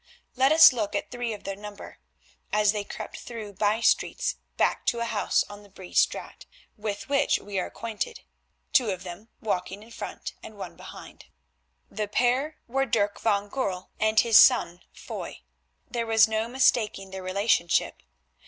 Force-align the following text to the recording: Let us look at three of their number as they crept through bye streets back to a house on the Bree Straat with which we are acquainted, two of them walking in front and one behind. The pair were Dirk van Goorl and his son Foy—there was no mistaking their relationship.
Let 0.35 0.51
us 0.51 0.73
look 0.73 0.95
at 0.95 1.11
three 1.11 1.31
of 1.31 1.43
their 1.43 1.55
number 1.55 1.99
as 2.51 2.71
they 2.71 2.83
crept 2.83 3.19
through 3.19 3.53
bye 3.53 3.81
streets 3.81 4.37
back 4.57 4.87
to 4.87 4.99
a 4.99 5.05
house 5.05 5.43
on 5.47 5.61
the 5.61 5.69
Bree 5.69 5.93
Straat 5.93 6.47
with 6.75 7.07
which 7.07 7.37
we 7.37 7.59
are 7.59 7.67
acquainted, 7.67 8.21
two 8.73 8.89
of 8.89 9.03
them 9.03 9.29
walking 9.41 9.83
in 9.83 9.91
front 9.91 10.33
and 10.41 10.57
one 10.57 10.75
behind. 10.75 11.25
The 11.91 12.07
pair 12.07 12.57
were 12.67 12.87
Dirk 12.87 13.19
van 13.21 13.47
Goorl 13.49 13.91
and 13.99 14.19
his 14.19 14.37
son 14.41 14.81
Foy—there 14.91 16.07
was 16.07 16.27
no 16.27 16.47
mistaking 16.47 17.11
their 17.11 17.21
relationship. 17.21 18.01